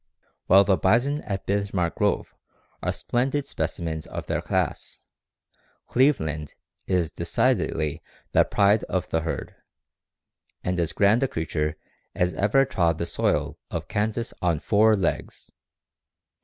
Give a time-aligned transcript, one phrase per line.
[0.47, 2.33] "While the bison at Bismark Grove
[2.81, 5.05] are splendid specimens of their class,
[5.85, 6.55] "Cleveland"
[6.87, 8.01] is decidedly
[8.31, 9.53] the pride of the herd,
[10.63, 11.77] and as grand a creature
[12.15, 15.51] as ever trod the soil of Kansas on four legs.